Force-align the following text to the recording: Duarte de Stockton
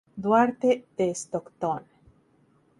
Duarte 0.21 0.83
de 0.97 1.13
Stockton 1.13 1.85